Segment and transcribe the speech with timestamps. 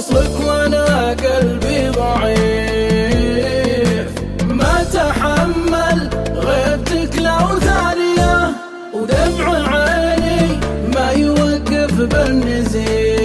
[0.00, 2.69] وصلك وأنا قلبي ضعيف.
[11.99, 13.18] يوقف بالنزيف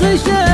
[0.00, 0.49] 谢谢